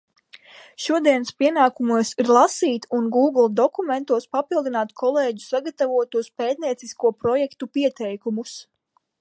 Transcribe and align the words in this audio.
Šodienas 0.85 1.33
pienākumos 1.41 2.11
ir 2.23 2.31
lasīt 2.37 2.87
un 2.99 3.11
"Gūgle" 3.17 3.45
dokumentos 3.59 4.27
papildināt 4.37 4.97
kolēģu 5.05 5.47
sagatavotos 5.51 6.33
pētniecisko 6.43 7.17
projektu 7.25 7.75
pieteikumus. 7.79 8.61